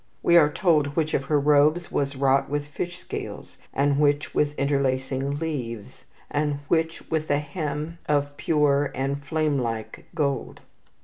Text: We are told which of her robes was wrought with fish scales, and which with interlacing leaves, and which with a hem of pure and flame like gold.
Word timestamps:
We 0.23 0.35
are 0.35 0.51
told 0.51 0.95
which 0.95 1.13
of 1.13 1.25
her 1.25 1.39
robes 1.39 1.91
was 1.91 2.15
wrought 2.15 2.49
with 2.49 2.65
fish 2.65 2.97
scales, 2.97 3.59
and 3.71 3.99
which 3.99 4.33
with 4.33 4.57
interlacing 4.57 5.37
leaves, 5.37 6.05
and 6.31 6.55
which 6.67 7.03
with 7.11 7.29
a 7.29 7.37
hem 7.37 7.99
of 8.09 8.35
pure 8.35 8.89
and 8.95 9.23
flame 9.23 9.59
like 9.59 10.07
gold. 10.15 10.61